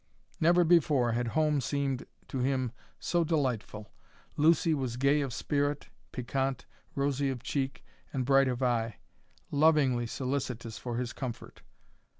Never 0.39 0.63
before 0.63 1.11
had 1.11 1.27
home 1.37 1.61
seemed 1.61 2.07
to 2.29 2.39
him 2.39 2.71
so 2.99 3.23
delightful. 3.23 3.91
Lucy 4.35 4.73
was 4.73 4.97
gay 4.97 5.21
of 5.21 5.31
spirit, 5.31 5.89
piquant, 6.11 6.65
rosy 6.95 7.29
of 7.29 7.43
cheek 7.43 7.85
and 8.11 8.25
bright 8.25 8.47
of 8.47 8.63
eye, 8.63 8.95
lovingly 9.51 10.07
solicitous 10.07 10.79
for 10.79 10.97
his 10.97 11.13
comfort. 11.13 11.61